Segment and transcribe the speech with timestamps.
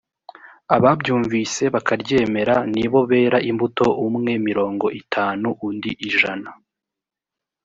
[0.75, 6.49] ababyumvise bakaryemera ni bo bera imbuto umwe mirongo itanu undi ijana